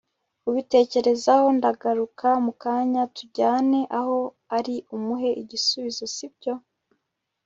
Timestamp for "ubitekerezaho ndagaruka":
0.49-2.27